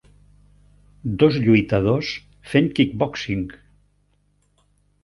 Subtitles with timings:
[1.23, 2.15] Dos lluitadors
[2.55, 3.47] fent kickboxing.